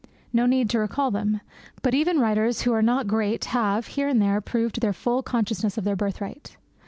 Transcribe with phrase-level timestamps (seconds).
[0.33, 1.41] No need to recall them.
[1.83, 5.77] But even writers who are not great have, here and there, proved their full consciousness
[5.77, 6.57] of their birthright.